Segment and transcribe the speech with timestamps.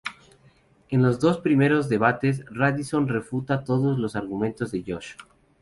[0.89, 5.11] En los dos primeros debates, Radisson refuta todos los argumentos de Josh.